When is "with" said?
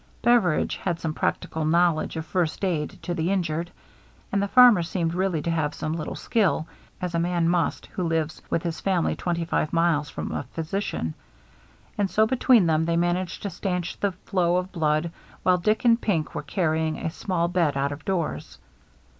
8.49-8.63